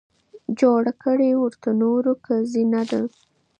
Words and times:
جوړه 0.59 0.91
کړې 1.03 1.29
ورته 1.41 1.69
نورو 1.81 2.13
که 2.25 2.35
زينه 2.51 2.81
ده 2.89 3.01